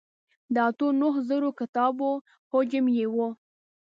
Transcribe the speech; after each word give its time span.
د 0.53 0.55
اتو 0.67 0.87
نهو 0.99 1.19
زرو 1.27 1.49
کتابو 1.59 2.09
حجم 2.51 2.85
یې 2.97 3.05
و. 3.13 3.15